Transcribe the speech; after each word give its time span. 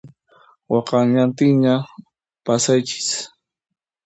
Wakallantinña 0.71 1.75
pasaychis 2.45 3.07